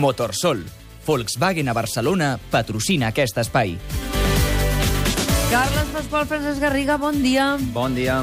[0.00, 0.62] Motorsol.
[1.06, 3.74] Volkswagen a Barcelona patrocina aquest espai.
[5.50, 7.56] Carles Pasqual, Francesc Garriga, bon dia.
[7.74, 8.22] Bon dia.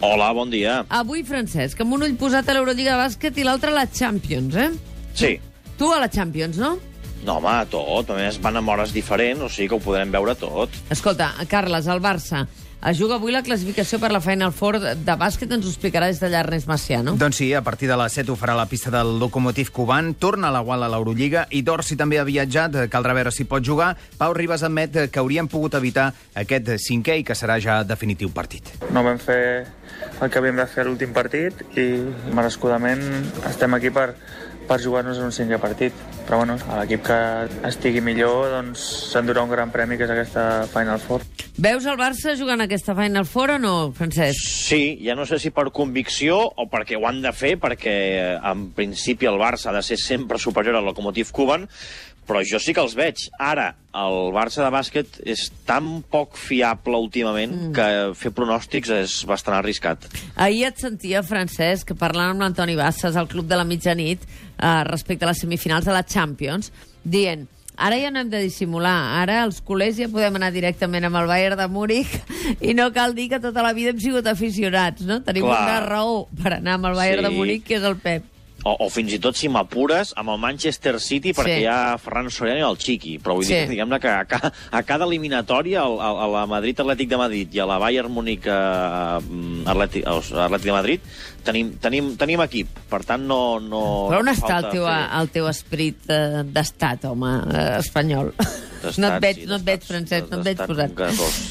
[0.00, 0.80] Hola, bon dia.
[0.88, 4.56] Avui, Francesc, amb un ull posat a l'Eurolliga de bàsquet i l'altre a la Champions,
[4.56, 4.70] eh?
[5.16, 5.36] Sí.
[5.78, 6.76] Tu a la Champions, no?
[7.24, 8.10] No, home, tot.
[8.12, 10.74] A més, van amb hores diferents, o sigui que ho podrem veure tot.
[10.92, 12.44] Escolta, Carles, el Barça
[12.84, 16.20] es juga avui la classificació per la Final Four de bàsquet, ens ho explicarà des
[16.22, 17.16] d'allà Ernest Macià, no?
[17.18, 20.48] Doncs sí, a partir de les 7 ho farà la pista del Lokomotiv Cuban, torna
[20.48, 23.94] a la Gual a l'Eurolliga i Dorsi també ha viatjat, caldrà veure si pot jugar.
[24.18, 28.70] Pau Ribas admet que haurien pogut evitar aquest cinquè i que serà ja definitiu partit.
[28.92, 29.66] No vam fer
[30.20, 31.86] el que havíem de fer a l'últim partit i
[32.36, 33.02] merescudament
[33.48, 34.12] estem aquí per,
[34.68, 35.96] per jugar-nos en un cinquè partit.
[36.26, 37.18] Però bueno, a l'equip que
[37.68, 41.26] estigui millor doncs s'endurà un gran premi que és aquesta Final Four.
[41.56, 44.42] Veus el Barça jugant aquesta Final Four o no, Francesc?
[44.68, 48.34] Sí, ja no sé si per convicció o perquè ho han de fer, perquè eh,
[48.44, 51.64] en principi el Barça ha de ser sempre superior al Lokomotiv Cuban,
[52.28, 53.24] però jo sí que els veig.
[53.40, 57.72] Ara, el Barça de bàsquet és tan poc fiable últimament mm.
[57.72, 57.88] que
[58.20, 60.10] fer pronòstics és bastant arriscat.
[60.36, 65.24] Ahir et sentia, Francesc, parlant amb l'Antoni Bassas al Club de la Mitjanit eh, respecte
[65.24, 66.68] a les semifinals de la Champions,
[67.00, 71.16] dient ara ja no hem de dissimular, ara els culers ja podem anar directament amb
[71.20, 72.14] el Bayern de Múnich
[72.60, 75.20] i no cal dir que tota la vida hem sigut aficionats, no?
[75.22, 75.62] Tenim Clar.
[75.62, 77.28] una raó per anar amb el Bayern Sí.
[77.30, 78.24] de Múnich, que és el Pep.
[78.66, 81.62] O, o fins i tot, si m'apures, amb el Manchester City, perquè Sí.
[81.62, 83.12] hi ha Ferran Soriano i el Chiqui.
[83.22, 83.54] Però vull Sí.
[83.54, 87.16] dir, diguem-ne que a, ca, a cada eliminatòria, al- a, a la Madrid Atlètic de
[87.20, 91.00] Madrid i a la Bayern Múnich eh, Atlètic, eh, Atlètic de Madrid,
[91.46, 92.72] tenim, tenim, tenim equip.
[92.90, 93.60] Per tant, no...
[93.62, 98.32] no Però on està el teu, fer- el teu esperit eh, d'estat, home, eh, espanyol?
[98.98, 101.00] No et veig, sí, no et veig, Francesc, no et veig posat.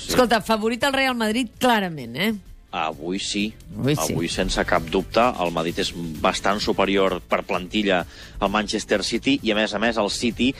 [0.07, 2.29] Escolta, favorit el Real Madrid, clarament, eh?
[2.75, 3.45] Avui sí.
[3.77, 4.11] Avui sí.
[4.11, 8.01] Avui, sense cap dubte, el Madrid és bastant superior per plantilla
[8.39, 10.51] al Manchester City i, a més a més, el City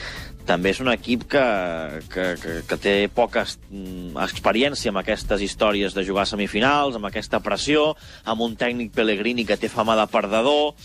[0.48, 1.44] també és un equip que,
[2.14, 7.10] que, que, que té poca mm, experiència amb aquestes històries de jugar a semifinals, amb
[7.10, 7.92] aquesta pressió,
[8.24, 10.76] amb un tècnic Pellegrini que té fama de perdedor,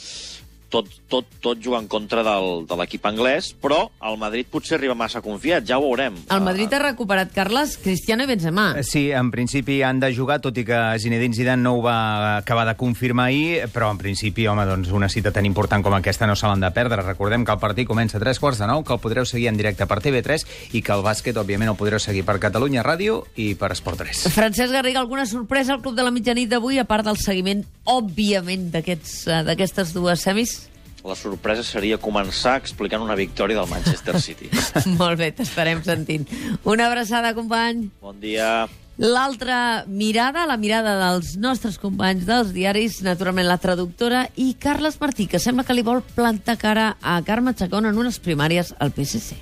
[0.71, 4.95] tot, tot, tot juga en contra del, de l'equip anglès, però el Madrid potser arriba
[4.97, 6.17] massa confiat, ja ho veurem.
[6.31, 8.71] El Madrid ha recuperat, Carles, Cristiano i Benzema.
[8.87, 12.65] Sí, en principi han de jugar, tot i que Zinedine Zidane no ho va acabar
[12.69, 16.39] de confirmar ahir, però en principi, home, doncs una cita tan important com aquesta no
[16.39, 17.03] se l'han de perdre.
[17.03, 19.59] Recordem que el partit comença a tres quarts de nou, que el podreu seguir en
[19.59, 20.47] directe per TV3
[20.79, 24.29] i que el bàsquet, òbviament, el podreu seguir per Catalunya Ràdio i per Esport 3.
[24.31, 28.69] Francesc Garriga, alguna sorpresa al Club de la Mitjanit d'avui, a part del seguiment, òbviament,
[28.75, 30.59] eh, d'aquestes dues semis?
[31.01, 34.51] La sorpresa seria començar explicant una victòria del Manchester City.
[35.01, 36.29] Molt bé, t'estarem sentint.
[36.69, 37.89] Una abraçada, company.
[38.05, 38.69] Bon dia.
[39.01, 45.25] L'altra mirada, la mirada dels nostres companys dels diaris, naturalment la traductora, i Carles Martí,
[45.25, 49.41] que sembla que li vol plantar cara a Carme Chacón en unes primàries al PSC.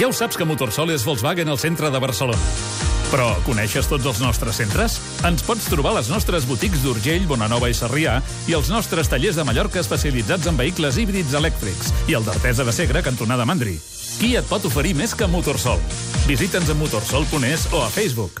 [0.00, 2.91] Ja ho saps que Motorsol és Volkswagen al centre de Barcelona.
[3.12, 4.96] Però coneixes tots els nostres centres?
[5.28, 8.14] Ens pots trobar a les nostres botics d'Urgell, Bonanova i Sarrià
[8.48, 12.72] i els nostres tallers de Mallorca especialitzats en vehicles híbrids elèctrics i el d'Artesa de
[12.72, 13.76] Segre, cantonada Mandri.
[14.16, 15.82] Qui et pot oferir més que Motorsol?
[16.24, 18.40] Visita'ns a motorsol.es o a Facebook.